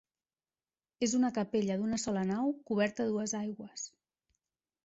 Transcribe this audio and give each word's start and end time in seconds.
És 1.07 1.13
una 1.17 1.29
capella 1.35 1.77
d'una 1.81 2.01
sola 2.05 2.25
nau, 2.31 2.57
coberta 2.71 3.07
a 3.07 3.11
dues 3.15 3.37
aigües. 3.45 3.85